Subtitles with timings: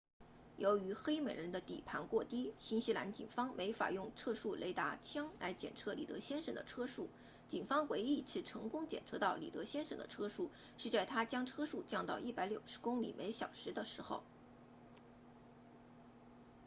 [0.57, 7.07] 由于黑美人的底盘过低新西兰警方没法用测速雷达枪来检测里德先生的车速
[7.47, 14.23] 警方唯一一次成功检测到里德先生的车速是在他将车速降到160公里小时的时候